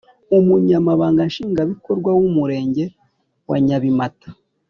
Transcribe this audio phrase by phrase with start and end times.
[0.37, 2.85] Umunyamabanga Nshingwabikorwa w’Umurenge
[3.49, 4.29] wa Nyabimata